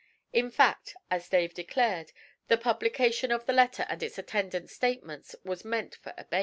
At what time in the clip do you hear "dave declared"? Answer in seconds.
1.29-2.11